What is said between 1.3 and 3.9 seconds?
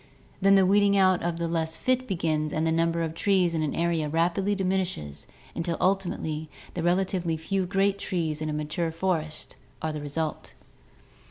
the less fit begins and the number of trees in the